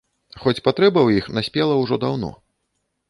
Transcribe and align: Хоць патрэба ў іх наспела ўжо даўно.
Хоць 0.43 0.61
патрэба 0.67 0.99
ў 1.03 1.09
іх 1.23 1.29
наспела 1.41 1.77
ўжо 1.83 1.95
даўно. 2.05 2.31